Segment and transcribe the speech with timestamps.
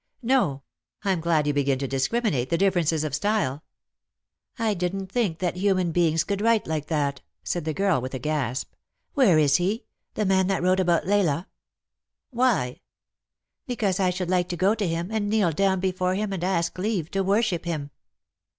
[0.33, 0.63] "No.
[1.03, 3.61] I'm glad you begin to discriminate the differences of utyle." 80 jjost jor ljove."
[4.57, 8.17] I didn't think that human beings could write like that,* said the girl with a
[8.17, 8.71] gasp."
[9.13, 9.85] Where is he—
[10.15, 11.47] the man that wrote about Leila?"
[12.31, 12.79] "Why?""
[13.67, 16.79] Because I should like to go to him, and kneel down before him, and ask
[16.79, 17.91] leave to worship him."